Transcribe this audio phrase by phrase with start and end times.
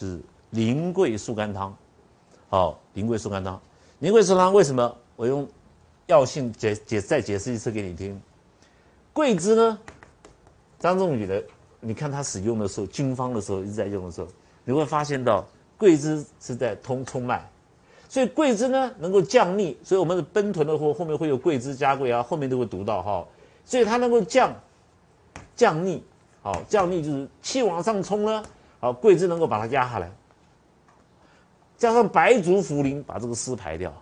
[0.00, 0.18] 就是
[0.54, 1.76] 苓桂树甘汤。
[2.48, 3.60] 好，苓桂树甘汤，
[4.00, 4.96] 苓桂树甘汤为什么？
[5.14, 5.46] 我用
[6.06, 8.18] 药性解解再解释一次给你听？
[9.12, 9.78] 桂枝呢，
[10.78, 11.44] 张仲景的，
[11.80, 14.28] 你看他使用的时候，经方的时候一直在用的时候，
[14.64, 15.44] 你会发现到
[15.76, 17.46] 桂枝是在通冲脉，
[18.08, 23.26] 所以桂枝呢能够降逆，所以我们的奔豚的后后面会有桂枝加桂啊，后面都会读到哈，
[23.66, 24.54] 所以它能够降
[25.54, 26.02] 降逆，
[26.40, 28.42] 好降逆就是气往上冲呢，
[28.80, 30.10] 好桂枝能够把它压下来。
[31.76, 33.92] 加上白术、茯苓，把这个湿排掉，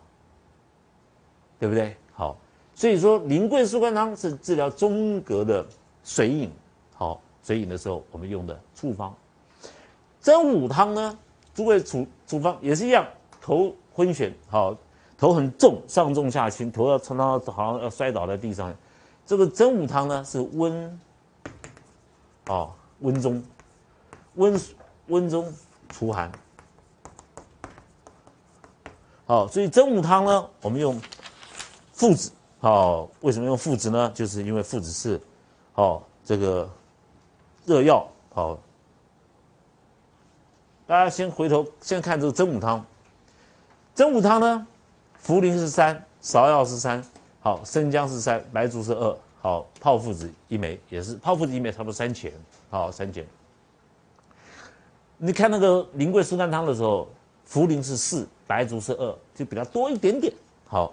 [1.59, 1.96] 对不对？
[2.12, 2.36] 好，
[2.74, 5.64] 所以说苓桂疏肝汤是治疗中隔的
[6.02, 6.50] 水饮，
[6.95, 9.14] 好水饮的时候我们用的处方。
[10.20, 11.19] 真武汤呢，
[11.55, 13.06] 诸位处处方也是一样，
[13.41, 14.77] 头昏眩，好
[15.16, 18.74] 头很重，上重下轻，头要常常好像要摔倒在地上。
[19.24, 21.00] 这个真武汤呢是温，
[22.48, 23.41] 哦温中，
[24.38, 24.60] 温
[25.09, 25.52] 温中
[25.91, 26.33] 除寒。
[29.27, 30.98] 好，所以真武汤呢，我们用
[31.92, 32.33] 附子。
[32.61, 34.11] 好，为什么用附子呢？
[34.14, 35.20] 就是因为附子是，
[35.72, 36.69] 好这个
[37.66, 38.09] 热药。
[38.33, 38.59] 好，
[40.86, 42.84] 大家先回头先看这个真武汤。
[43.94, 44.66] 真武汤呢，
[45.27, 47.05] 茯苓是三，芍药是三，
[47.41, 52.33] 好生姜是三，白术是二，好炮附子一枚，也是炮附子一枚，差不多三钱。
[52.70, 53.27] 好，三钱。
[55.19, 57.08] 你看那个苓桂疏肝汤的时候，
[57.48, 58.27] 茯苓是四。
[58.47, 60.33] 白术是二，就比它多一点点。
[60.66, 60.91] 好，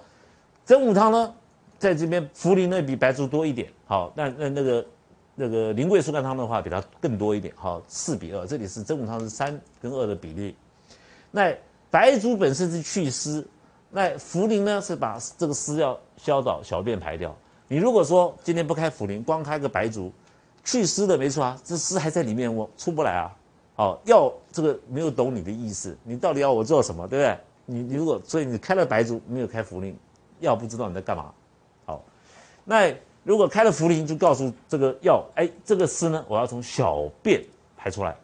[0.66, 1.34] 真武汤呢，
[1.80, 3.72] 在这边茯苓呢比白术多一点。
[3.86, 4.86] 好，那那那个
[5.36, 7.54] 那个苓桂疏肝汤的话，比它更多一点。
[7.56, 10.54] 好，四比二，这里是真武汤是三跟二的比例。
[11.32, 11.56] 那
[11.90, 13.48] 白术本身是祛湿，
[13.90, 17.34] 那茯苓呢是把这个湿要消导小便排掉。
[17.70, 20.12] 你如果说今天不开茯苓，光开个白术，
[20.62, 23.34] 祛湿的没错啊，这湿还在里面，我出不来啊。
[23.76, 27.38] 好，要这个没有懂你的意思，你到底要我做什么，对不对？
[27.66, 29.94] 你你如果所以你开了白术，没有开茯苓，
[30.40, 31.32] 药不知道你在干嘛。
[31.86, 32.02] 好，
[32.64, 37.44] 那如果开了茯苓，就告诉这个药，哎，这个湿呢，我要从小便
[37.76, 38.16] 排出来。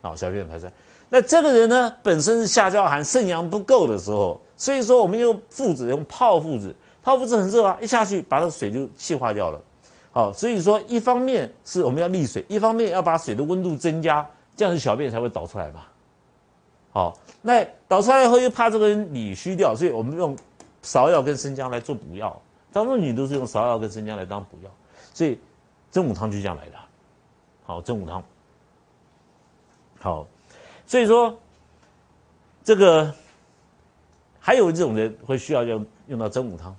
[0.00, 0.72] 好，小便排出来。
[1.10, 9.60] 那这个人呢，本身是下焦寒，肾阳不够的时候，所以说我们用附子，用泡附子，泡附子很热啊，一下去把那水就气化掉了。
[10.12, 14.26] 好，所以说一方面是我们要利水，一方面要把水的温度增加。
[14.58, 15.84] 这样子小便才会导出来嘛。
[16.90, 20.36] 好，那导出来以后又怕这个人理虚掉，所以我们用
[20.82, 22.42] 芍药跟生姜来做补药。
[22.72, 24.70] 当中你都是用芍药跟生姜来当补药，
[25.14, 25.38] 所以
[25.92, 26.72] 真武汤就这样来的。
[27.64, 28.20] 好，真武汤。
[30.00, 30.26] 好，
[30.86, 31.38] 所以说
[32.64, 33.14] 这个
[34.40, 36.74] 还有这种人会需要用用到真武汤。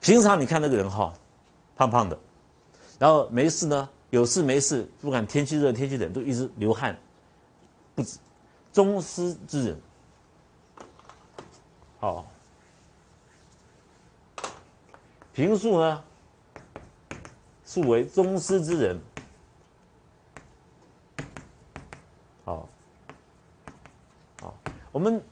[0.00, 1.12] 平常你看那个人哈，
[1.74, 2.16] 胖胖的，
[3.00, 3.88] 然后没事呢。
[4.10, 6.98] 有事没事，不管天气热天气冷，都一直流汗，
[7.94, 8.18] 不止。
[8.72, 9.80] 中湿之人，
[11.98, 12.24] 好，
[15.32, 16.04] 平素呢，
[17.64, 19.00] 素为中湿之人，
[22.44, 22.68] 好，
[24.40, 24.54] 好，
[24.92, 25.14] 我们《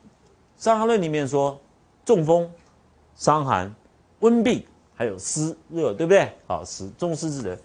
[0.56, 1.60] 伤寒论》里面说，
[2.04, 2.50] 中风、
[3.14, 3.72] 伤寒、
[4.18, 6.36] 温病，还有湿热，对不对？
[6.48, 7.56] 好，湿中湿之人。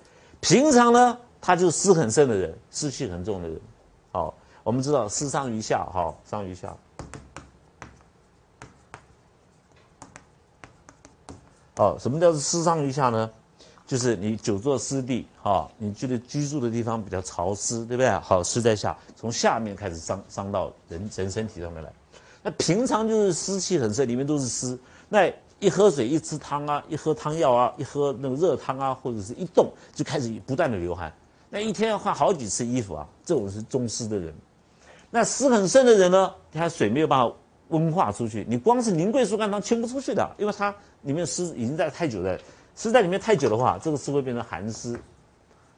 [0.43, 3.57] 平常呢，他就是湿很盛的人，湿气很重的人。
[4.11, 6.75] 好，我们知道湿伤于下，哈，伤于下。
[11.77, 13.31] 好，什么叫做湿伤于下呢？
[13.87, 18.09] 就是你久坐湿地，哈，你觉得居住的地方比较潮湿，对不对？
[18.19, 21.89] 好，湿在下，从下面开始伤伤到人人身体上面来。
[22.41, 24.77] 那平常就是湿气很盛，里面都是湿。
[25.07, 31.13] 那一喝水，一吃汤啊，一喝汤药啊，一喝那个热汤啊，或者是一动就开始不断的流汗，
[31.49, 33.07] 那一天要换好几次衣服啊。
[33.23, 34.33] 这种是中湿的人，
[35.09, 37.33] 那湿很盛的人呢，他水没有办法
[37.69, 42.37] 温化出去，你光是苓桂疏肝汤清不出去的，因为它里面湿已经在太久了，
[42.75, 44.99] 湿在里面太久的话，这个湿会变成寒湿。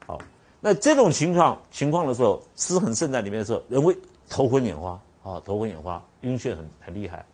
[0.04, 0.18] 好，
[0.60, 3.96] 那这种情况情况的时候，湿很盛在里面的时候，人会
[4.28, 7.24] 头昏眼花啊，头昏眼花，晕眩很很厉害。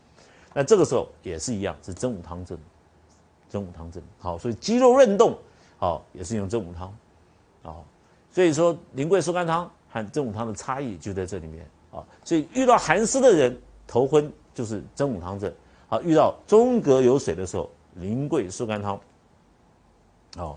[0.55, 2.59] 那这个时候也是一样，是真武汤症，
[3.49, 4.03] 真武汤症。
[4.19, 5.37] 好，所以肌肉韧动，
[5.79, 6.95] 好，也是用真武汤，
[7.63, 7.85] 好，
[8.31, 12.05] 所以说苓桂疏肝汤和真武汤的差异就在这里面啊。
[12.25, 15.53] 所以遇到寒湿的人头昏就是真武汤症，
[15.89, 19.01] 好，遇到中隔有水的时候，苓桂疏肝汤，
[20.37, 20.57] 哦，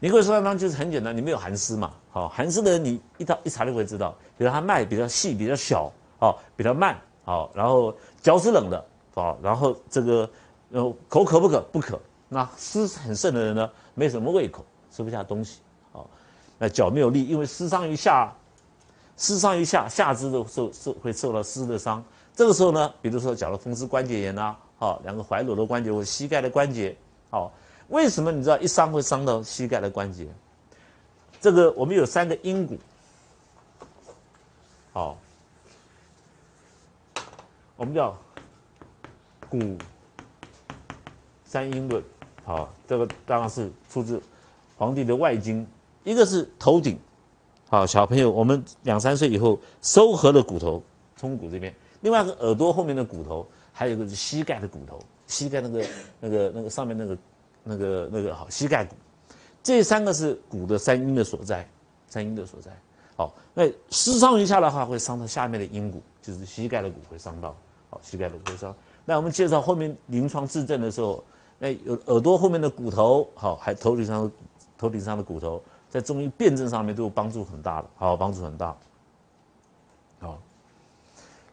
[0.00, 7.92] 苓桂疏肝汤就是很简单，你没有寒湿嘛，好，寒湿的人你一到一查就会知道，比如他脉比较细，比较小，哦，比较慢，好，然后
[8.22, 8.84] 脚是冷的。
[9.18, 10.30] 啊，然后这个，
[10.70, 11.60] 呃，口渴不渴？
[11.72, 12.00] 不渴。
[12.28, 15.60] 那湿很盛的人呢，没什么胃口，吃不下东西。
[15.90, 16.08] 好，
[16.58, 18.32] 那脚没有力，因为湿伤于下，
[19.16, 22.04] 湿上于下，下肢的受受会受到湿的伤。
[22.36, 26.96] 这个时候呢，比如说，假如风湿关节炎呐，好，两个踝裸的关节或膝盖的关节，
[27.30, 27.52] 好，
[27.88, 30.28] 为什么你知道一伤会伤到膝盖的关节？
[31.40, 32.78] 这个我们有三个阴骨，
[34.92, 35.16] 好，
[37.76, 38.16] 我们叫
[39.48, 39.76] 骨
[41.44, 42.02] 三阴论，
[42.44, 44.18] 好，这个当然是出自
[44.76, 45.62] 《黄帝的外经》，
[46.04, 46.98] 一个是头顶，
[47.68, 50.82] 好，小朋友我们两三岁以后收合的骨头，
[51.16, 51.74] 冲骨这边。
[52.00, 55.86] 另外一个耳朵后面的骨头，还有一个是膝盖的骨头，膝盖那个、
[56.20, 57.18] 那个、那个上面那个、
[57.64, 58.94] 那个、那个好，膝盖骨，
[59.62, 61.68] 这三个是骨的三阴的所在，
[62.08, 62.70] 三阴的所在。
[63.16, 67.56] 好，那失伤一下的话，会伤到下面的阴骨，就是膝盖的骨会伤到，
[67.90, 68.72] 好，膝盖的骨会伤。
[69.08, 71.24] 那我们介绍后面临床治证的时候，
[71.58, 74.30] 那有耳朵后面的骨头，好，还头顶上、
[74.76, 78.76] 头顶上的骨头，在中医辨证上面都有帮助很大的，好，帮助很大，
[80.20, 80.38] 好。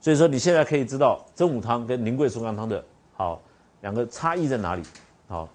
[0.02, 3.42] 所以说你现在可以知道真武汤跟苓桂松甘汤的好
[3.80, 4.84] 两个差异在哪里？
[5.30, 5.48] 好，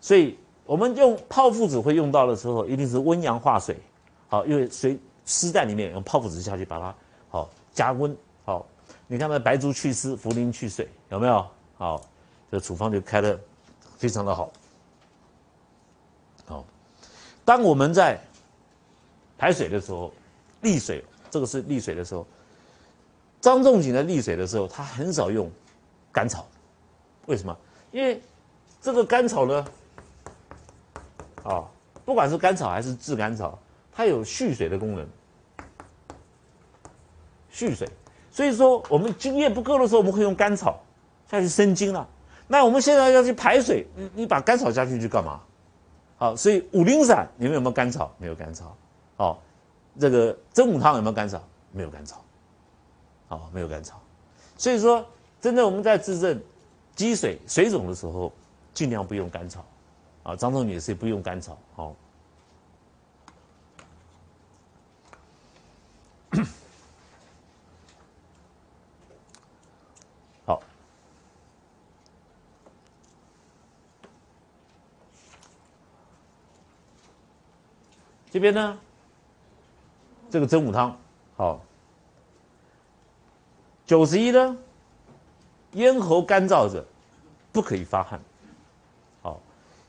[0.00, 3.76] 所以我们用泡附子会用到的时候，一定是温阳化水，
[4.28, 6.94] 好，因为水湿在里面，用泡附子下去把它
[7.28, 8.16] 好加温，
[8.46, 8.64] 好，
[9.06, 11.46] 你看那白术祛湿，茯苓去水，有没有？
[11.78, 12.02] 好，
[12.50, 13.38] 这处方就开的
[13.96, 14.50] 非常的好。
[16.44, 16.64] 好，
[17.44, 18.18] 当我们在
[19.38, 20.12] 排水的时候，
[20.62, 22.26] 利水，这个是利水的时候。
[23.40, 25.48] 张仲景在利水的时候，他很少用
[26.10, 26.44] 甘草，
[27.26, 27.56] 为什么？
[27.92, 28.20] 因为
[28.82, 29.64] 这个甘草呢，
[31.44, 31.62] 啊，
[32.04, 33.56] 不管是甘草还是炙甘草，
[33.92, 35.08] 它有蓄水的功能，
[37.50, 37.88] 蓄水。
[38.32, 40.82] 所以说，我们津液不够的时候，我们会用甘草
[41.30, 42.08] 下去生津了。
[42.46, 45.40] 那我们现在要去排水，你你把甘草加进去干嘛？
[46.16, 48.12] 好，所以五苓散你们有没有甘草？
[48.18, 48.76] 没有甘草。
[49.16, 49.42] 好，
[49.98, 51.42] 这个真武汤有没有甘草？
[51.72, 52.20] 没有甘草。
[53.26, 53.98] 好，没有甘草，
[54.58, 55.04] 所以说，
[55.40, 56.38] 真正我们在治症
[56.94, 58.30] 积水、水肿的时候，
[58.74, 59.64] 尽量不用甘草，
[60.22, 61.96] 啊，张仲景也是不用甘草，好，
[66.30, 66.42] 好，
[78.34, 78.76] 这边呢，
[80.28, 80.98] 这个真武汤，
[81.36, 81.64] 好。
[83.86, 84.56] 九十一呢，
[85.74, 86.84] 咽喉干燥者
[87.52, 88.20] 不可以发汗。
[89.22, 89.40] 好，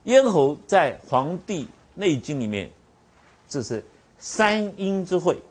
[0.03, 2.69] 咽喉在《黄帝内经》里面，
[3.47, 3.83] 这是
[4.19, 5.41] 三阴之会。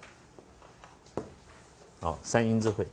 [2.01, 2.87] 好，三阴之会。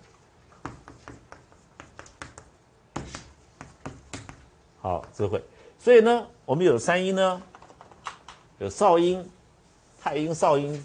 [4.82, 5.44] 好，智慧。
[5.78, 7.40] 所以呢，我们有三阴呢，
[8.58, 9.24] 有少阴、
[10.04, 10.84] 太阴、少阴，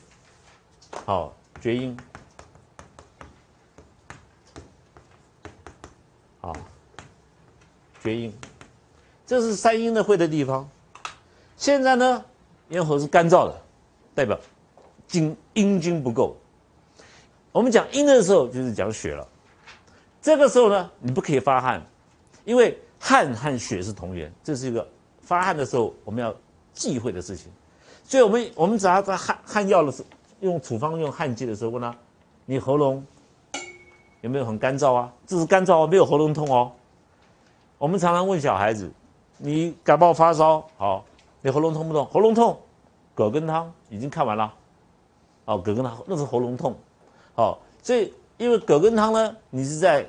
[1.07, 1.97] 好，厥阴。
[6.39, 6.55] 好
[8.03, 8.33] 厥阴，
[9.27, 10.69] 这是三阴的会的地方。
[11.57, 12.25] 现在呢，
[12.69, 13.59] 咽喉是干燥的，
[14.15, 14.39] 代表
[15.09, 16.37] 精阴精不够。
[17.53, 19.27] 我们讲阴的时候，就是讲血了。
[20.21, 21.83] 这个时候呢，你不可以发汗，
[22.45, 24.87] 因为汗和血是同源，这是一个
[25.23, 26.37] 发汗的时候我们要
[26.75, 27.51] 忌讳的事情。
[28.07, 30.09] 所以，我们我们只要在汗汗药的时候，
[30.41, 31.95] 用处方用汗剂的时候问他，
[32.45, 33.05] 你喉咙
[34.21, 35.13] 有没有很干燥啊？
[35.27, 36.71] 这是干燥哦，没有喉咙痛哦。
[37.79, 38.91] 我们常常问小孩子
[39.37, 41.05] ：“你感冒发烧，好，
[41.43, 42.07] 你喉咙痛不痛？
[42.07, 42.57] 喉咙痛，
[43.15, 44.55] 葛根汤已经看完了。
[45.45, 46.75] 哦，葛根汤那是喉咙痛，
[47.35, 50.09] 好，所以因为葛根汤呢，你是在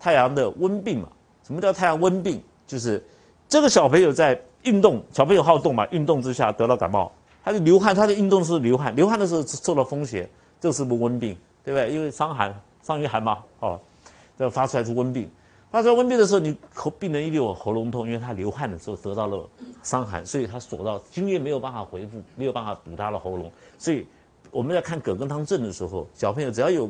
[0.00, 1.08] 太阳的温病嘛？
[1.44, 2.42] 什么叫太阳温病？
[2.66, 3.04] 就是
[3.46, 7.12] 这个小朋友在运动，小朋友好动嘛，运动之下得到感冒，
[7.44, 10.26] 他就流汗，他的运动是流汗，流汗的时候受到风邪，
[10.58, 11.90] 这是不温病，对不对？
[11.92, 13.78] 因为伤寒，伤于寒嘛，哦，
[14.38, 15.30] 这发出来是温病。
[15.70, 19.46] 发出来温病的时候，你喉病人一定有喉咙痛，因为他流汗的时候得到了
[19.82, 23.50] 伤寒，所以他锁到津液没有办法回复，没有办法堵他的喉咙。
[23.76, 24.06] 所以
[24.50, 26.88] 我们在看葛根汤症的时候，小朋友只要有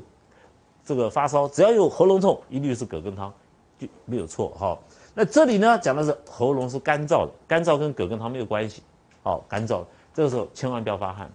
[0.84, 3.32] 这个发烧，只要有喉咙痛，一律是葛根汤，
[3.78, 4.78] 就没有错哈。
[5.14, 8.82] 那这里呢讲的是喉咙是干燥的，干燥跟葛根汤没有关系。
[9.22, 9.82] 好，干燥
[10.14, 11.30] 这个时候千万不要发汗。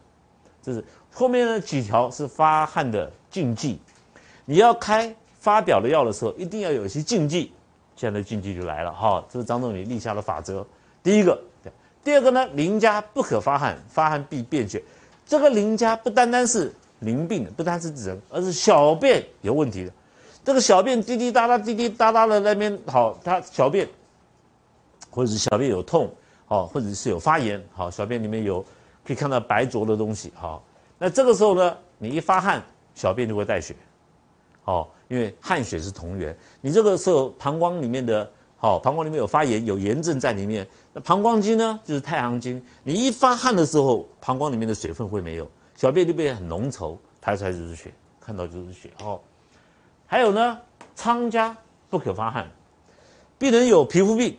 [0.63, 3.79] 这是后面的几条是发汗的禁忌，
[4.45, 5.15] 你要开。
[5.41, 7.53] 发表的药的时候，一定要有一些禁忌，
[7.95, 9.23] 现在禁忌就来了哈。
[9.31, 10.67] 这是张仲景立下的法则。
[11.01, 11.41] 第一个，
[12.03, 14.83] 第二个呢，邻家不可发汗，发汗必便血。
[15.25, 19.93] 这个邻家不单单是淋病的，不单是指人，而是小便有问题的。
[20.43, 23.87] 这个小便滴滴答答、滴滴答答的那边好，他小便，
[25.09, 26.13] 或者是小便有痛，
[26.49, 28.61] 哦，或者是有发炎，好，小便里面有
[29.05, 30.61] 可以看到白浊的东西，好，
[30.97, 32.61] 那这个时候呢，你一发汗。
[32.95, 33.73] 小便就会带血，
[34.65, 36.37] 哦，因为汗血是同源。
[36.59, 40.67] 你这个时候膀胱里面的，好，膀胱里面有发炎，有炎症在里面。
[40.91, 42.61] 那膀胱经呢，就是太阳经。
[42.83, 48.91] 你一发汗的时候，膀胱里面的水分会没有，小便就变很浓稠，排出来就是血，看到就是血。
[49.01, 49.17] 哦，
[50.05, 50.59] 还有呢，
[50.97, 51.55] 疮家
[51.89, 52.51] 不可发汗。
[53.37, 54.37] 病人有皮肤病，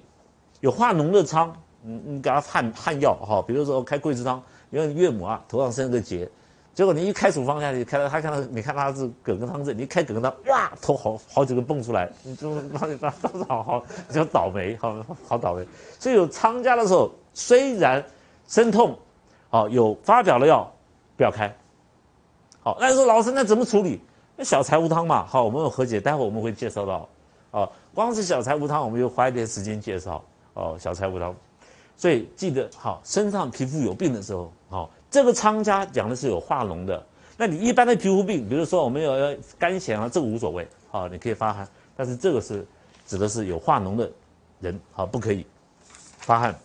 [0.61, 6.29] 有化脓的疮，你你给他汗汗药，哈，比如说开桂枝汤，因为岳母啊头上生了个结。
[6.73, 15.67] 结果你一开处方下去，看到他看到你看他是梗个汤症，你一开梗个汤，哇，头好好几个蹦出来，你就那那那好好就倒霉，好好倒霉。
[15.99, 18.03] 所以有疮痂的时候，虽然
[18.47, 18.97] 生痛，
[19.51, 20.73] 好有发表了药
[21.17, 21.53] 不要开。
[22.63, 24.01] 好，那你说老师那怎么处理？
[24.37, 27.09] 那小柴胡汤嘛，好，我们有和解，待会我们会介绍到。
[27.51, 30.23] 哦，光是小柴胡汤，我们就花一点时间介绍。
[30.55, 31.35] 哦，小柴胡汤，
[32.01, 34.91] 所以记得好，身上皮肤有病的时候，好。
[35.11, 42.67] 这个疮痂讲的是有化脓的，那你一般的皮肤病，比如说我们有肝癣啊，这个无所谓，好，你可以发汗，但是这个是
[43.07, 44.11] 指的是有化脓的
[44.61, 45.45] 人，好，不可以
[46.21, 46.59] 发汗，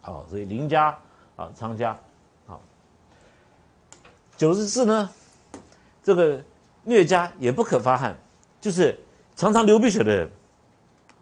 [0.00, 0.96] 好，所以邻家
[1.36, 1.98] 啊，仓家，
[2.46, 2.58] 好，
[4.38, 5.10] 九十四呢，
[6.02, 6.38] 这个
[6.86, 8.16] 疟痂也不可发汗，
[8.58, 8.98] 就是
[9.36, 10.30] 常常流鼻血的人，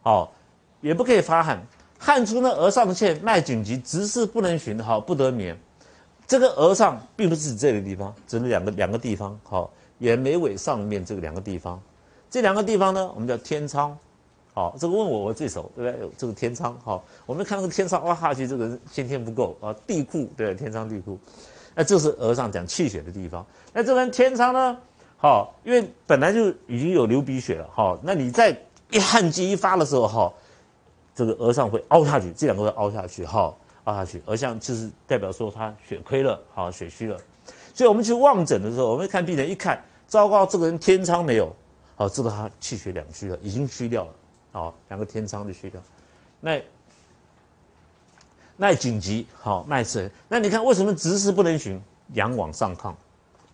[0.03, 0.33] 好，
[0.83, 1.61] 也不可以发汗。
[2.05, 5.57] 汗出呢，额上陷，脉紧急，直视不能寻，好不得眠。
[6.27, 11.81] 这个额上并不是指这个地方，指两个两个地方，好眼眉尾上面这个两个地方，
[12.29, 13.97] 这两个地方呢，我们叫天仓，
[14.53, 16.11] 好这个问我我最熟，对不对？
[16.19, 21.17] 这个天仓，好，我们看那个天仓，哇哈去，这个人先天不够啊，地库对，天仓地库，
[21.73, 23.47] 那这是额上讲气血的地方。
[23.73, 24.77] 那这边天仓呢，
[25.19, 30.33] 好，因为本来就已经有流鼻血了，好，那你在一汗季一发的时候，哈。
[31.15, 33.55] 这个额上会凹下去，这两个会凹下去，哈，
[33.85, 37.19] 凹下去，而像就是代表说他血亏了，好，血虚了。
[37.75, 41.55] 所以我们去望诊的时候，我们看病人一看，糟糕，这个人天仓没有，
[41.97, 44.11] 好，知道他气血两虚了，已经虚掉了，
[44.53, 45.81] 好，两个天仓就虚掉。
[46.41, 46.63] 那
[48.57, 50.11] 脉紧急，好，脉沉。
[50.29, 51.81] 那你看为什么直视不能寻？
[52.15, 52.93] 阳往上亢，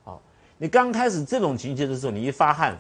[0.02, 0.20] 好，
[0.56, 2.76] 你刚开始这种情节的时候，你一发汗，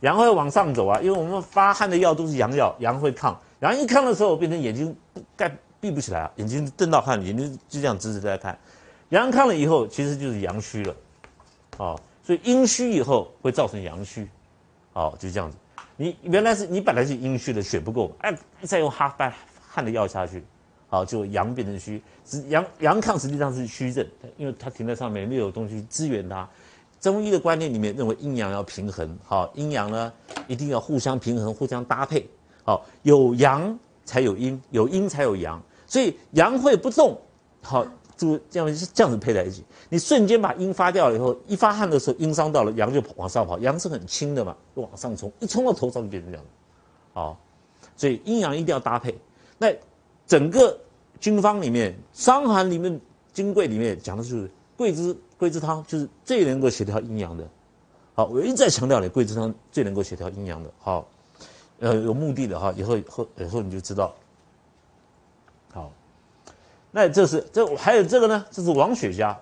[0.00, 3.34] 阳会往上走啊，因为我们发汗的药都是阳药，阳会亢。
[3.58, 4.94] 然后一看的时候，变成眼睛
[5.36, 8.58] 盖闭不起来啊，眼睛瞪到看，眼睛就这样直直在看。
[9.10, 10.94] 阳亢了以后，其实就是阳虚了，
[11.78, 14.28] 哦，所以阴虚以后会造成阳虚，
[14.92, 15.56] 哦，就这样子。
[15.96, 19.32] 你原来是你本来是阴虚的，血不够，哎，再用哈半
[19.66, 20.44] 汗的药下去，
[20.88, 22.02] 好，就阳变成虚。
[22.48, 26.46] 阳阳亢实际上是虚症，因为它停在上面，没有东西支援它。
[27.00, 30.12] 中医的观念里面认为阴阳要平衡，好，阴阳呢
[30.48, 32.28] 一定要互相平衡，互相搭配。
[32.66, 37.16] 好，有阳才有阴，有阴才有阳，所以阳会不动，
[37.62, 39.64] 好，就这样这样子配在一起。
[39.88, 43.56] 你瞬间把阴发掉了以后，一发汗的时候，阴伤到了，阳就往上跑。
[43.60, 46.44] 阳是很轻的嘛，就往上冲，一冲到头上就变成这样。
[47.12, 47.38] 好，
[47.96, 49.16] 所以阴阳一定要搭配。
[49.58, 49.72] 那
[50.26, 50.76] 整个
[51.20, 53.00] 经方里面，《伤寒》里面、
[53.32, 57.48] 金匮里面讲的就是桂枝桂枝汤，就是最能够协调阴阳的。
[58.14, 60.68] 好，我一再强调你桂枝汤最能够协调阴阳的。
[60.78, 61.06] 好。
[61.78, 64.14] 呃，有目的的哈，以后以后以后你就知道。
[65.74, 65.92] 好，
[66.90, 69.36] 那这是这还有这个呢，这是王雪茄，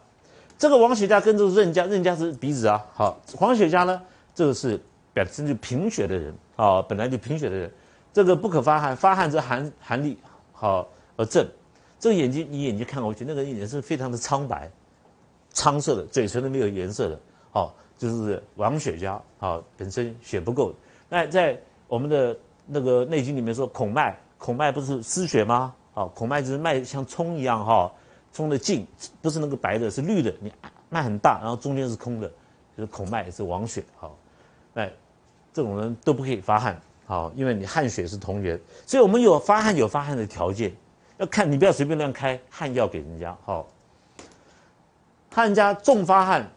[0.59, 2.85] 这个王雪茄跟这个任家，任家是鼻子啊。
[2.93, 4.03] 好，黄雪茄呢，
[4.35, 4.81] 这个是
[5.12, 7.71] 本身就贫血的人啊，本来就贫血的人，
[8.12, 10.19] 这个不可发汗，发汗则寒寒力
[10.53, 11.47] 好而正。
[12.00, 14.69] 这个眼睛你眼睛看过去，那个眼睛是非常的苍白，
[15.50, 17.21] 苍色的，嘴唇都没有颜色的，
[17.53, 20.75] 好，就是王雪茄好，本身血不够，
[21.09, 21.57] 那在。
[21.87, 22.37] 我们的
[22.67, 25.75] 那个《内经》里面说，孔脉，孔脉不是失血吗？
[25.95, 27.93] 啊，孔脉就是脉像葱一样哈，
[28.33, 28.87] 葱的茎
[29.23, 30.35] 不是那个白的，是绿的。
[30.41, 30.53] 你
[30.88, 32.29] 脉很大，然后中间是空的，
[32.76, 33.85] 就是孔脉是亡血。
[33.97, 34.17] 好，
[34.75, 34.91] 哎，
[35.53, 40.75] 这种人都不可以发汗，好，因为你汗血是同源，所以我们有发汗有发汗的条件，
[41.19, 43.37] 要看你不要随便乱开汗药给人家。
[43.45, 43.67] 好，
[45.31, 46.50] 汗家重发汗，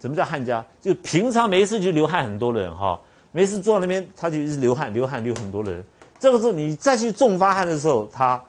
[0.00, 0.64] 什么叫汗家？
[0.80, 2.98] 就平常没事就流汗很多的人哈。
[3.38, 5.84] 没事坐在那边，他就一直流汗，流汗流很多的人。
[6.18, 8.44] 这个时候你再去重发汗的时候，他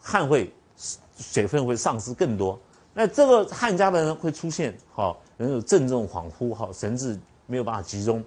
[0.00, 0.52] 汗会
[1.16, 2.58] 水分会丧失更多。
[2.92, 7.16] 那这个汗家的人会出现，好，人有阵阵恍惚，好，神志
[7.46, 8.20] 没有办法集中。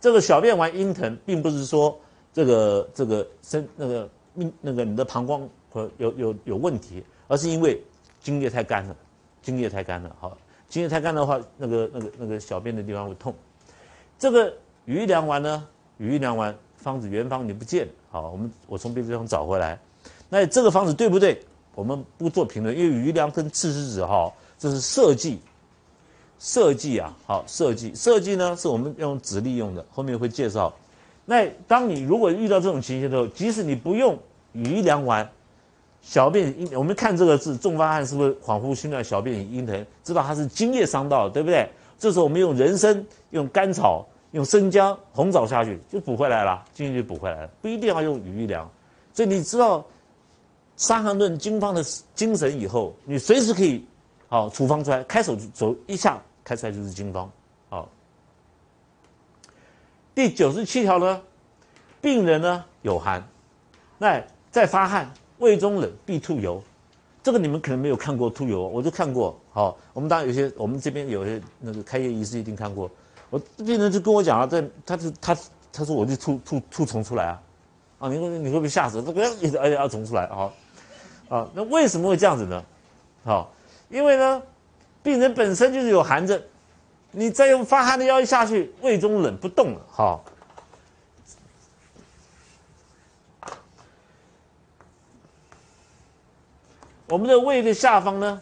[0.00, 1.98] 这个小便完阴疼，并不是说
[2.32, 7.82] 这个这个身那个命那个你的膀胱和有有有问题，而是因为
[8.20, 8.94] 精液太干了，
[9.42, 10.38] 精液太干了，好，
[10.68, 13.34] 精液太干的话，那个那个那个小便的地方会痛。
[14.16, 14.54] 这个。
[14.90, 15.64] 余粮丸呢？
[15.98, 19.78] 余粮丸方子原方你不见，好，我们我从别的地方找回来。
[20.28, 21.40] 那这个方子对不对？
[21.76, 25.38] 我们不做评论，因为余粮跟赤石子哈，这是设计，
[26.40, 30.74] 设计啊，好设计设计呢是我们用指力用的，后面会介绍。
[31.24, 34.18] 那当你如果遇到这种情形的时候，即使你不用
[34.54, 35.30] 余粮丸，
[36.02, 41.68] 小便阴，我们看这个字重发汗是不是恍惚心乱，小便阴疼，知道它是津液伤到，对不对？
[41.96, 48.70] 这时候我们用人参、用甘草、用生姜、红枣下去就补回来了，津液就补回来了，不一定要用余粮。
[49.12, 49.80] 所以你知道
[50.76, 51.82] 《伤寒论》经方的
[52.14, 53.84] 精神以后，你随时可以
[54.28, 57.30] 好处方出来，开手走一下开出来就是经方。
[57.68, 57.88] 好，
[60.14, 61.20] 第九十七条呢，
[62.00, 63.22] 病人呢有寒，
[63.98, 66.62] 那在发汗，胃中冷，必吐油。
[67.22, 69.38] 这个你们可能没有看过吐油，我就看过。
[69.50, 72.90] 好，我们当然有些，我们这边有些那个开业医师一定看过。
[73.30, 75.36] 我病人就跟我讲啊，在他就他
[75.72, 77.42] 他说我就吐吐吐虫出来啊。
[78.00, 79.02] 啊，你会你会不会吓死？
[79.02, 80.50] 这个一直而且要虫出来啊，
[81.28, 82.64] 啊，那为什么会这样子呢？
[83.24, 83.52] 好，
[83.90, 84.42] 因为呢，
[85.02, 86.42] 病人本身就是有寒症，
[87.10, 90.24] 你再用发汗的药一下去，胃中冷不动了，好。
[97.06, 98.40] 我们的胃的下方呢，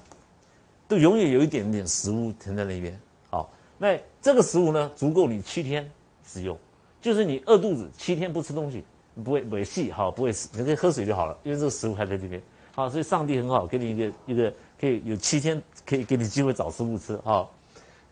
[0.86, 5.90] 都永远有一点点食物停在那边，好，那这个食物呢，足够你七天
[6.26, 6.56] 使用，
[7.00, 8.84] 就是你饿肚子七天不吃东西。
[9.24, 12.40] 不会没戏哈不会死，你可以喝水就好了，因为这个食物还在这边。
[12.72, 17.18] 好，所以上帝很好，给你一个一个可以有七天可以给你机会找食物吃。
[17.24, 17.52] 好，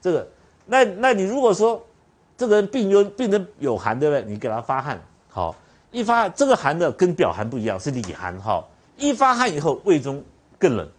[0.00, 0.28] 这个
[0.64, 1.80] 那那你如果说
[2.36, 4.25] 这个人病有病人有寒对不对？
[4.28, 5.54] 你给他发汗，好，
[5.92, 8.64] 一发这个寒的跟表寒不一样，是里寒哈。
[8.96, 10.20] 一发汗以后胃中
[10.58, 10.90] 更冷，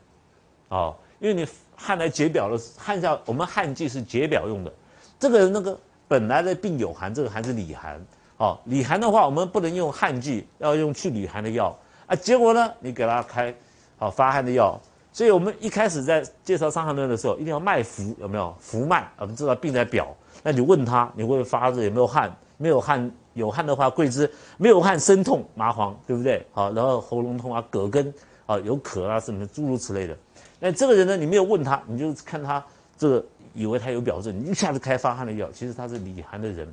[0.70, 1.46] 哦，因为你
[1.76, 4.72] 汗来解表了，汗下我们汗剂是解表用的。
[5.20, 8.00] 这个那个本来的病有寒，这个寒是里寒。
[8.38, 12.16] 好，里寒的话，我们不能用汗剂，要用去里寒的药啊。
[12.16, 13.54] 结果呢，你给他开
[13.98, 14.80] 好发汗的药，
[15.12, 19.08] 所以我们一开始在介绍伤寒论的时候，一定要脉浮，有没有浮脉？
[19.18, 22.32] 我们知道病在表，那你问他，你会发热有没有汗？
[22.58, 26.46] 没有汗，有汗的话，桂枝；没有汗，生痛麻黄，对不对？
[26.52, 28.14] 好，然后喉咙痛啊，葛根
[28.46, 30.16] 啊，有渴啊，什么诸如此类的。
[30.60, 32.64] 那这个人呢，你没有问他，你就看他
[32.98, 33.26] 这个，
[33.58, 36.72] 以为他有表症，你一下子开发汗的药，其实他是里寒的人。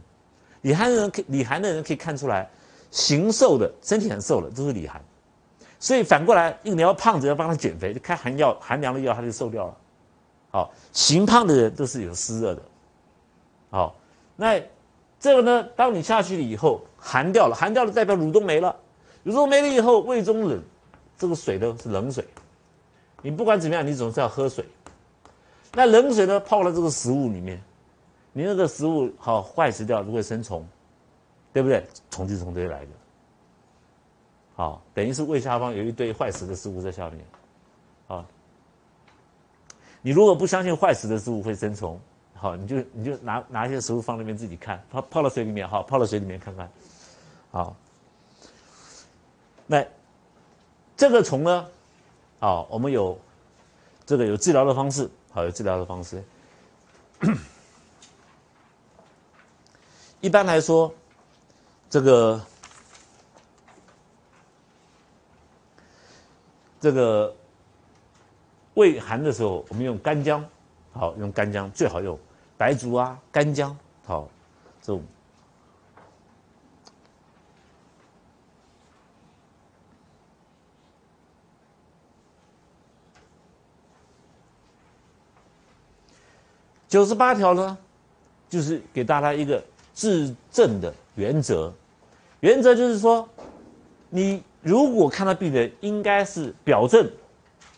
[0.60, 2.46] 里寒的人可里寒的人可以看出来，
[2.90, 5.02] 形瘦的身体很瘦的都是里寒，
[5.80, 9.76] 所以反过来，你要胖子要帮他减肥，就开寒药寒凉的药，他就瘦掉了。
[10.50, 12.62] 好，形胖的人都是有湿热的。
[13.70, 13.96] 好，
[14.36, 14.62] 那
[15.18, 18.74] 这个呢，当你下去了以后，寒掉了，寒掉了代表蠕动没了，
[19.24, 20.62] 蠕动没了以后，胃中冷，
[21.16, 22.24] 这个水呢是冷水，
[23.22, 24.64] 你不管怎么样，你总是要喝水。
[25.74, 27.62] 那冷水呢泡到这个食物里面。
[28.36, 30.66] 你那个食物好坏死掉，就会生虫，
[31.52, 31.86] 对不对？
[32.10, 32.90] 虫就从这里来的，
[34.56, 37.24] 好，等于是胃下方有一堆坏死的食物在下面，
[38.08, 38.24] 好，
[40.02, 41.96] 你如果不相信坏死的食物会生虫，
[42.34, 46.68] 好，你就你就拿拿一些食物放那边自己看，泡泡到水里面，好，泡到水里面看看，
[47.52, 47.76] 好，
[49.64, 49.86] 那
[50.96, 51.68] 这个虫呢，
[52.40, 53.16] 好，我们有
[54.04, 56.22] 这个有治疗的方式，好，有治疗的方式。
[60.20, 60.94] 一般来说，
[61.90, 62.40] 这个
[66.80, 67.34] 这个
[68.74, 70.48] 胃寒的时候，我们用干姜，
[70.92, 72.16] 好用干姜最好用
[72.56, 74.28] 白术啊，干姜好
[74.80, 75.02] 这种。
[86.94, 87.76] 九十八条呢，
[88.48, 89.60] 就是给大家一个。
[89.96, 91.72] 治症的原则，
[92.38, 93.28] 原则就是说，
[94.10, 97.08] 你如果看到病人应该是表症，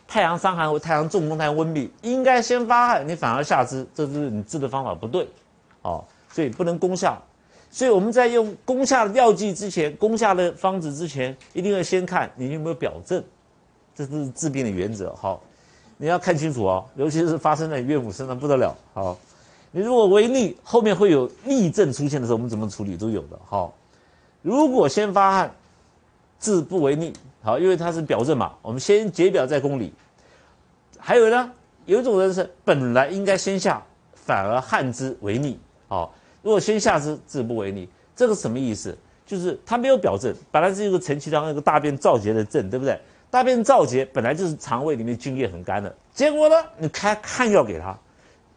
[0.07, 5.27] 太阳伤寒或太阳中风、太阳温病，应该先发汗，你反而下肢，这是你治的方法不对，
[5.81, 7.19] 哦，所以不能攻下。
[7.71, 13.23] 所以我们在用攻下的药剂之前，攻下的方子之前，一定要先看你有没有表症，
[13.95, 15.15] 这是治病的原则。
[15.15, 15.43] 好，
[15.97, 18.77] 你要看清楚哦，尤其是发生在岳母身上不得了。
[18.93, 19.19] 好。
[19.73, 23.39] 你如果为逆，后面会有逆症出现的时候，我们怎么处理都有的。
[23.47, 23.75] 好，
[24.41, 25.55] 如果先发汗，
[26.41, 29.93] 治不为逆，好，因为它是表症嘛，我们先解表再攻里。
[30.99, 31.53] 还有呢，
[31.85, 33.83] 有一种人是本来应该先下，
[34.15, 35.59] 反而汗之为逆。
[35.89, 38.97] 好，如果先下之，治不为逆，这个什么意思？
[39.27, 42.99] 就是他没有表症，本来是一个承气汤，一个大便燥结的症，对不对？
[43.37, 47.95] 大便燥结本来就是肠胃里面津液很干的，结果呢，你开汗药给他。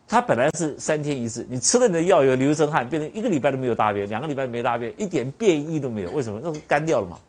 [0.08, 6.12] 他本来是三天一次，你吃了你的药有流一身汗，变成一个礼拜都没有大便，两个礼拜没大便，一点便意都没有。
[6.12, 6.40] 为什么？
[6.42, 7.20] 那是干掉了嘛？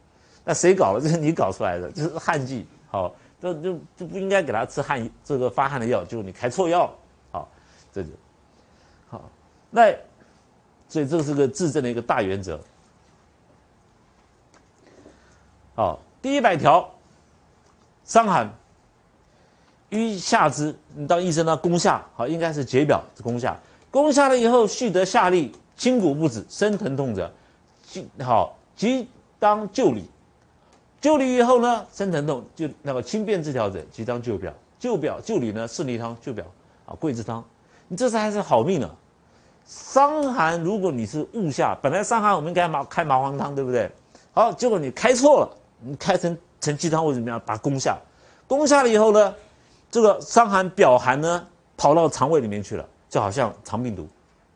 [0.45, 1.01] 那谁搞了？
[1.03, 2.65] 这是你搞出来的，就是汗剂。
[2.89, 6.89] 好，这就就不应该给他吃汗这个发汗的药，就是你开错药。
[7.33, 7.49] 好，
[7.93, 8.11] 这就
[9.09, 9.29] 好
[9.71, 9.93] 那
[10.89, 12.61] 所以这是个治症的一个大原则。
[15.75, 16.89] 好，第一百条，
[18.11, 18.53] 伤寒，
[19.89, 23.57] 瘀下肢，你当医生呢，攻下，好，应该是解表，攻下，
[23.89, 27.33] 攻下了以后，续得下利，筋骨不止，生疼痛者，
[28.21, 30.11] 好，即当救理。
[31.01, 34.53] 救理以后呢，生疼痛就那个轻便治疗者，即当救表。
[34.81, 36.45] 救表救理呢，四逆汤救表
[36.87, 37.45] 啊，桂枝汤，
[37.87, 38.91] 你这次还是好命呢。
[39.65, 43.89] 伤寒，如果你是误下，本来伤寒我们应该麻开麻黄汤，对不对？
[44.33, 47.99] 好，结果你开错了，你开成成鸡汤或者怎么样，把它攻下，
[48.47, 49.35] 攻下了以后呢，
[49.91, 51.47] 这个伤寒表寒呢，
[51.77, 54.07] 跑到肠胃里面去了，就好像肠病毒，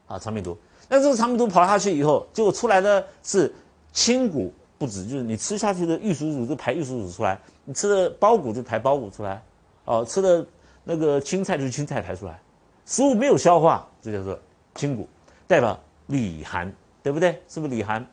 [0.07, 0.57] 啊，肠病毒。
[0.89, 3.53] 那这个肠病毒跑下去以后，结果出来的是
[3.93, 9.43] 清谷不止，就是你吃下去的玉蜀黍就排玉蜀黍出来，你吃的包谷就排包谷出来。
[9.87, 10.45] 哦，吃的
[10.83, 12.39] 那个青菜就是青菜排出来，
[12.87, 14.39] 食物没有消化，这叫做
[14.75, 15.09] 清谷，
[15.47, 16.71] 代表里寒，
[17.03, 17.43] 对不对？
[17.49, 18.07] 是不是里寒？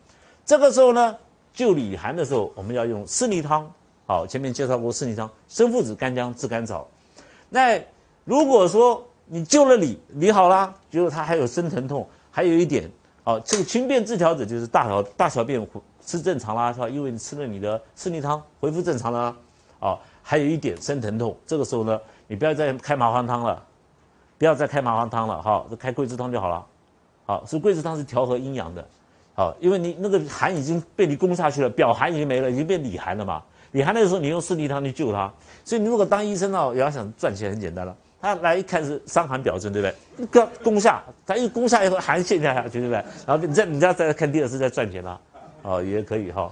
[0.45, 1.15] 这个时候呢，
[1.53, 3.71] 救里寒的时候，我们要用四逆汤。
[4.11, 6.85] 好，前面介绍过四逆汤，生附子、干姜、炙甘草。
[7.47, 7.81] 那
[8.25, 12.91] 如果说你救了里，理好了，结果他还有生疼痛，还有一点，
[13.23, 15.65] 哦，这个轻便治调者就是大小大小便
[16.05, 16.89] 是正常啦，是吧？
[16.89, 19.33] 因为你吃了你的四逆汤，恢复正常了，
[19.79, 19.97] 啊。
[20.21, 21.97] 还有一点生疼痛，这个时候呢，
[22.27, 23.63] 你不要再开麻黄汤了，
[24.37, 26.65] 不要再开麻黄汤了，好，就开桂枝汤就好了，
[27.25, 28.85] 好，所以桂枝汤是调和阴阳的，
[29.35, 35.31] 好，因为你那个寒已经被你攻下去了，表寒已经没了，已经变里寒了嘛，里寒的时候你用四逆汤去救他，
[35.63, 40.25] 所以你如果当医生哦，也要想赚钱很简单了，他来一看是伤寒表症，对不对？
[40.27, 43.03] 个攻下，他一攻下以后寒陷下下去，对不对？
[43.25, 45.19] 然后你再你再再看第二次再赚钱了，
[45.61, 46.51] 哦，也可以哈，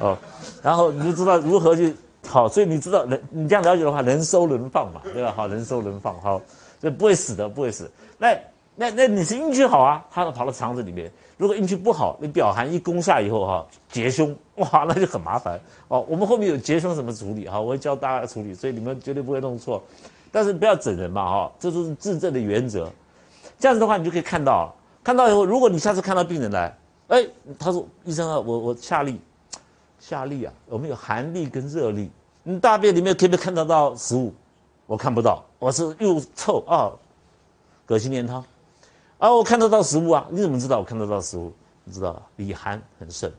[0.00, 0.18] 哦，
[0.62, 1.94] 然后你就知道如何去。
[2.26, 5.30] 好，所以你知道人，你这样了解的话，人收人放嘛，对吧？
[5.36, 6.40] 好，人收人放，好，
[6.80, 7.88] 所以不会死的，不会死。
[8.16, 8.34] 那
[8.74, 11.12] 那那你是运气好啊，它跑到肠子里面。
[11.36, 16.04] 如果运气不好，你表寒一攻下以后哈，结胸，哇，那就很麻烦哦。
[16.08, 19.82] 我们后面有结胸怎么处理哈，我会教大家处理，所以你们绝对不会弄错。
[20.30, 22.90] 但是不要整人嘛哈，这都是治症的原则。
[23.58, 26.76] 这样子的话，你就可以看到，看到以后，如果你下次看到病人来，
[27.08, 27.26] 哎，
[27.58, 29.16] 他说医生啊，我我下痢。
[29.98, 32.08] 下痢啊，我们有寒痢跟热痢。
[32.42, 34.32] 你大便里面可不可以看得到食物？
[34.86, 36.92] 我看不到，我是又臭啊，
[37.86, 38.44] 葛西连汤。
[39.18, 40.26] 啊，我看得到食物啊？
[40.30, 41.52] 你怎么知道我看得到食物？
[41.84, 43.30] 你知道里寒很盛。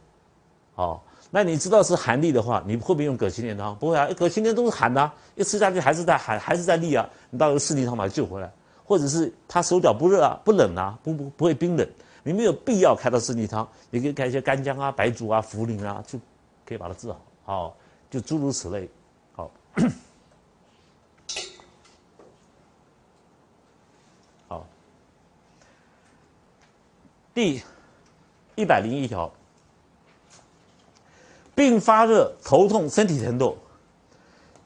[0.75, 0.99] 哦，
[1.31, 3.75] 那你知道是寒痢的话，你会不会用葛西连汤？
[3.75, 7.09] 不会啊，葛西连都是寒的，一吃下去还是在寒，还是在痢啊。
[7.29, 8.51] 你到时候四逆汤把它救回来，
[8.83, 11.87] 或者是他手脚不热啊，不冷啊，不不不会冰冷，
[12.23, 16.19] 你没有必要开到四逆汤，你可以开一些干姜啊、白术啊、茯苓啊，就。
[16.67, 17.77] 可以把它治好，好，
[18.09, 18.89] 就诸如此类，
[19.33, 19.83] 好，好。
[27.35, 27.61] 第
[28.55, 29.29] 一百零一条，
[31.53, 33.57] 并发热、头痛、身体疼痛。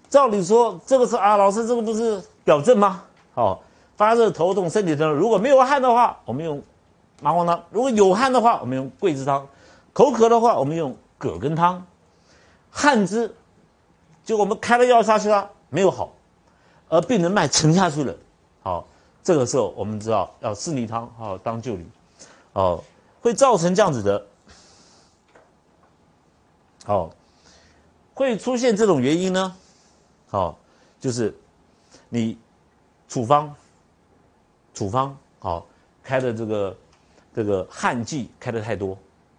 [0.08, 3.06] 照理说，这个是啊，老师，这个不是表症吗？
[3.34, 3.64] 好，
[3.98, 6.62] 发热、头痛、身体疼痛，如果没有汗的话，我们用
[7.24, 9.48] 麻黄汤；如果有汗的话，我们用桂枝汤；
[9.92, 11.84] 口渴的话，我们用葛根汤。
[12.70, 13.34] 汗之，
[14.24, 16.14] 就我们开了药下去了，没有好，
[16.88, 18.16] 而病人脉沉下去了，
[18.62, 18.86] 好，
[19.24, 21.84] 这个时候我们知道要四逆汤好当救理，
[22.60, 22.84] 哦，
[23.22, 24.28] 会造成这样子的，
[26.84, 27.10] 好，
[28.14, 29.56] 会出现这种原因呢，
[30.28, 30.60] 好，
[31.00, 31.34] 就是
[32.10, 32.38] 你
[33.08, 33.56] 处方，
[34.74, 35.66] 处方好
[36.04, 36.78] 开的这个
[37.34, 38.98] 这个汗剂开的太多，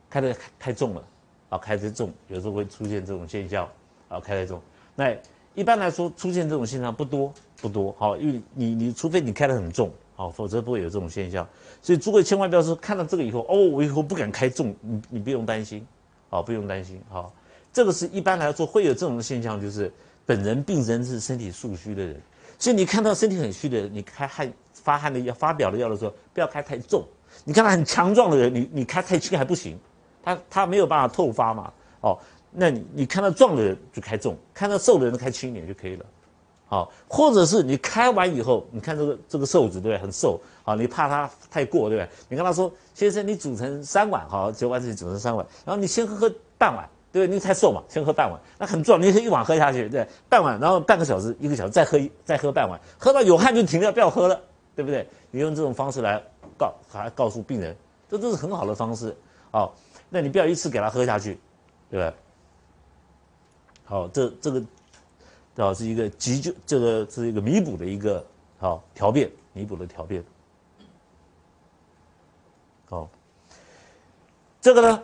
[0.09, 1.05] 开的太重了。
[1.51, 3.69] 啊，开得重，有时候会出现这种现象，
[4.09, 4.63] 啊，开得重。
[4.95, 5.13] 那
[5.53, 7.93] 一般来说，出现这种现象不多，不多。
[7.99, 11.49] 好，因为你你除非你开得很重，好，否则不会有这种现象。
[11.81, 15.87] 所以诸位千万不要说看到这个以后，哦，我以后不敢开重，你你不用担心，
[16.29, 17.33] 好，不用担心，好。
[17.73, 19.91] 这个是一般来说会有这种现象，就是
[20.27, 22.21] 本人病人是身体素虚的人，
[22.59, 27.03] 所以你看到身体很虚的人，你开汗发汗的药发表的药的时候，不要开太重。
[27.43, 29.79] 你看他很强壮的人，你你开太轻还不行。
[30.23, 32.19] 他他没有办法透发嘛，哦，
[32.51, 36.05] 那你你看到壮的人就开重，看到瘦的人开轻一点就可以了，
[36.71, 39.99] 好，或者是你开完以后，你看这个这个瘦子对不对？
[39.99, 42.09] 很瘦，好，你怕他太过对不对？
[42.29, 47.35] 你跟他说，先生你煮成三碗，好，九碗水煮成三碗，然后你先喝喝半碗，对不对？
[47.35, 54.41] 你太瘦嘛，先喝半碗，那很壮，你可以一碗喝下去，对，半碗，然后半个小时一个小时再喝一再喝半碗，喝到有汗就停掉，不要喝了，
[54.77, 55.05] 对不对？
[55.33, 56.23] 你用这种方式来
[56.57, 57.77] 告还告诉病人，
[58.09, 59.17] 这都是很好的方式，
[59.51, 59.75] 好。
[60.13, 61.39] 那你不要一次给他喝下去，
[61.89, 62.13] 对吧？
[63.85, 64.61] 好，这这个，
[65.61, 68.25] 啊，是一个急救，这个是一个弥补的一个
[68.59, 70.25] 好调变，弥补的调变。
[72.89, 73.09] 哦，
[74.61, 75.03] 这个呢，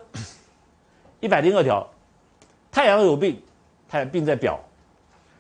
[1.21, 1.89] 一百零二条，
[2.73, 3.41] 太阳有病，
[3.89, 4.59] 太阳病在表，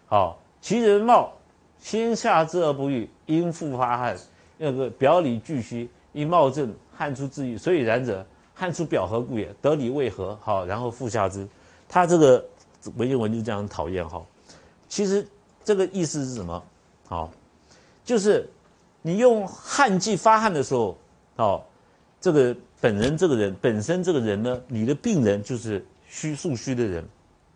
[0.07, 1.33] 好，其人貌，
[1.79, 4.16] 先下之而不愈，因复发汗，
[4.59, 8.24] 那个表里俱虚，因冒症，汗出自愈，所以然者，
[8.55, 9.52] 汗出表何故也？
[9.61, 10.38] 得理为何？
[10.40, 11.48] 好，然后复下之，
[11.88, 12.44] 他这个
[12.96, 14.24] 文言文就这样讨厌哈。
[14.88, 15.27] 其实
[15.64, 16.62] 这个意思是什么？
[17.09, 17.31] 好，
[18.05, 18.49] 就是
[19.03, 20.99] 你用汗剂发汗的时候，
[21.37, 21.66] 好，
[22.20, 27.05] 这个本人这个人本身这个人呢，你的病人就是虚素虚的人，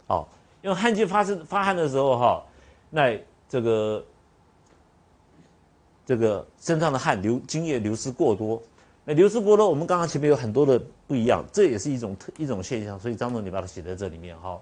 [0.06, 0.28] 好，
[0.62, 2.44] 用汗剂发生发汗的时候哈，
[2.90, 4.04] 那这个
[6.06, 8.62] 这个身上的汗流精液流失过多，
[9.04, 14.60] 那流失过多，我们刚刚前面有很多的不一样，这也是一种特一种现象，所以张总你把它写在这里面哈，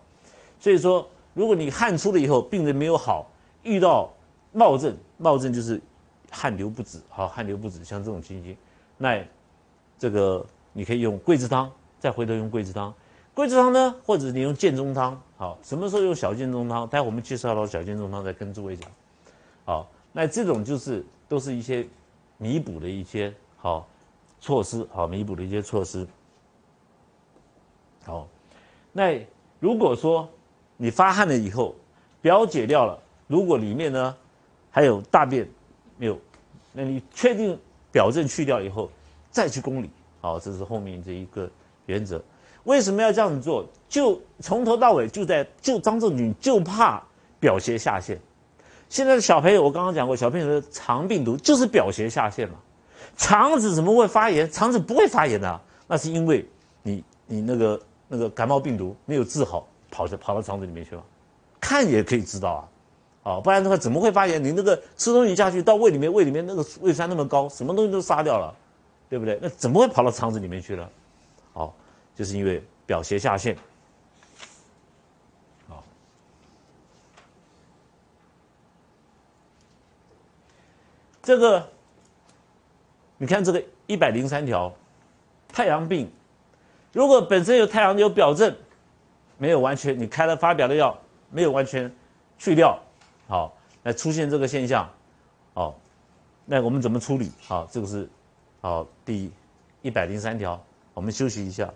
[0.58, 1.06] 所以说。
[1.38, 3.30] 如果你汗出了以后，病人没有好，
[3.62, 4.12] 遇到
[4.52, 5.80] 冒症，冒症就是
[6.32, 8.56] 汗流不止，好，汗流不止，像这种情形，
[8.96, 9.24] 那
[9.96, 11.70] 这个你可以用桂枝汤，
[12.00, 12.92] 再回头用桂枝汤，
[13.34, 16.88] 桂枝汤呢，或者你用建中汤，好，什么时候用小建中汤？
[16.88, 18.90] 待会我们介绍到小建中汤再跟诸位讲，
[19.64, 21.86] 好，那这种就是都是一些
[22.36, 23.86] 弥补的一些好
[24.40, 26.04] 措施，好，弥补的一些措施，
[28.04, 28.26] 好，
[28.92, 29.24] 那
[29.60, 30.28] 如果说。
[30.78, 31.74] 你发汗了以后，
[32.22, 34.16] 表解掉了，如果里面呢
[34.70, 35.46] 还有大便
[35.98, 36.18] 没有，
[36.72, 37.58] 那你确定
[37.92, 38.88] 表症去掉以后，
[39.30, 41.50] 再去宫里，好，这是后面这一个
[41.86, 42.22] 原则。
[42.64, 43.66] 为什么要这样子做？
[43.88, 47.02] 就从头到尾就在就张仲景就怕
[47.40, 48.18] 表邪下陷。
[48.88, 52.54] 现在的小朋友，我刚刚讲过，小朋友的肠病毒就是表邪下陷嘛。
[53.16, 54.48] 肠子怎么会发炎？
[54.50, 56.48] 肠子不会发炎的，那是因为
[56.82, 59.66] 你你那个那个感冒病毒没有治好。
[59.90, 61.02] 跑着跑到肠子里面去了，
[61.60, 62.68] 看也可以知道
[63.22, 64.42] 啊，哦，不然的话怎么会发炎？
[64.42, 68.54] 你那个吃东西下去到胃里面，胃里面那个胃酸那么高，什么东西都杀掉了，
[69.08, 69.38] 对不对？
[69.40, 70.90] 那怎么会跑到肠子里面去了？
[71.54, 71.72] 哦，
[72.14, 73.56] 就是因为表邪下陷。
[75.68, 75.82] 好，
[81.22, 81.68] 这个
[83.16, 84.72] 你看这个一百零三条，
[85.48, 86.10] 太阳病，
[86.92, 88.54] 如果本身有太阳有表症。
[89.38, 90.98] 没有完全，你开了发表的药，
[91.30, 91.90] 没有完全
[92.38, 92.76] 去掉，
[93.28, 94.92] 好，那出现这个现象，
[95.54, 95.78] 好，
[96.44, 97.30] 那我们怎么处理？
[97.46, 98.10] 好，这个是
[98.60, 99.30] 好第
[99.80, 100.60] 一百零三条，
[100.92, 101.72] 我们休息一下。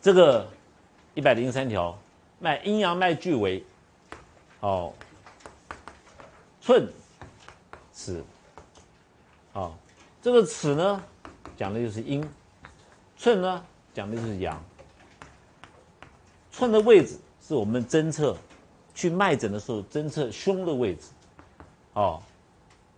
[0.00, 0.48] 这个
[1.14, 1.98] 一百零三条，
[2.38, 3.62] 脉阴阳脉俱为，
[4.60, 4.94] 好，
[6.62, 6.90] 寸
[7.92, 8.24] 尺，
[9.52, 9.76] 好，
[10.22, 11.04] 这个尺呢，
[11.54, 12.26] 讲的就是阴。
[13.16, 14.62] 寸呢，讲的就是阳。
[16.52, 18.36] 寸的位置是我们侦测，
[18.94, 21.08] 去脉诊的时候侦测胸的位置，
[21.92, 22.22] 哦，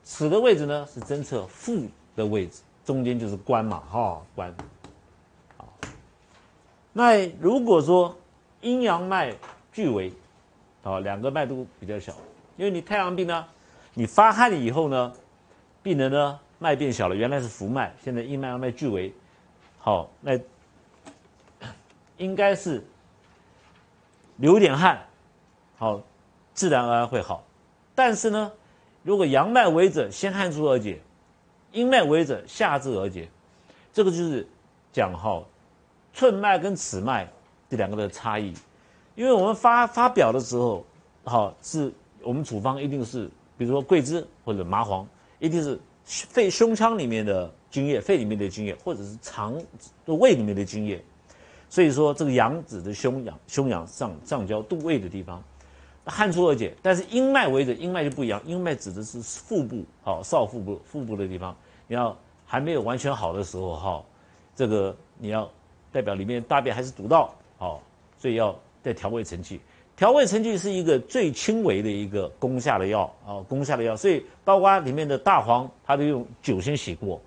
[0.04, 4.54] 尺的位置呢是侦测腹的位置，中间就是关嘛，哈，关。
[5.56, 5.72] 好，
[6.92, 8.16] 那如果说
[8.60, 9.34] 阴阳脉
[9.72, 10.12] 俱为，
[10.82, 12.12] 哦，两个脉都比较小，
[12.56, 13.44] 因为你太阳病呢，
[13.94, 15.12] 你发汗以后呢，
[15.82, 19.12] 病人呢脉变小了，原来是浮脉，现在阴脉阳脉俱为。
[19.78, 20.38] 好，那
[22.16, 22.84] 应该是
[24.36, 25.06] 流点汗，
[25.78, 26.02] 好，
[26.52, 27.44] 自然而然会好。
[27.94, 28.52] 但是呢，
[29.02, 31.00] 如果阳脉为者，先汗出而解；
[31.72, 33.28] 阴脉为者，下至而解。
[33.92, 34.46] 这个就是
[34.92, 35.42] 讲哈，
[36.12, 37.28] 寸脉跟尺脉
[37.68, 38.52] 这两个的差异。
[39.14, 40.84] 因为我们发发表的时候，
[41.24, 45.06] 好，是我们处方一定是，比如说桂枝或者麻黄，
[45.40, 47.52] 一定是肺胸腔里面的。
[47.70, 49.54] 津液，肺里面的津液，或者是肠、
[50.06, 51.04] 胃里面的津液，
[51.68, 55.44] 所以说这个阳指的胸阳、胸阳上上焦肚胃的地方，
[56.06, 56.74] 汗出而解。
[56.80, 61.54] 但是阴脉为者，阴脉就不一样，阴脉指的是腹部，好少腹部、腹部的地方。
[61.86, 62.16] 你要
[62.46, 64.02] 还没有完全好的时候，哈，
[64.56, 65.48] 这个你要
[65.92, 67.82] 代表里面大便还是堵到，好，
[68.16, 69.60] 所以要再调味承气。
[69.98, 73.96] 调味承气是一个最轻微的一个攻下的药，啊，攻下的药。
[73.96, 77.20] 所以包括里面的大黄，它都用酒先洗过。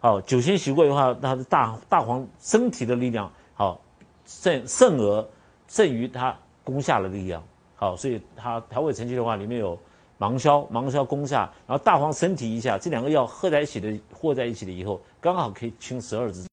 [0.00, 3.80] 好，酒先洗过的话，它的大大黄身体的力量好
[4.26, 5.24] 胜胜而
[5.68, 7.40] 胜于它攻下的力量。
[7.76, 9.78] 好，所以它调味成气的话，里面有
[10.18, 16.48] 芒硝，芒硝攻下，然后大黄身体一下，这两个药合在一起的和在一起的以后，刚好可以清十二支。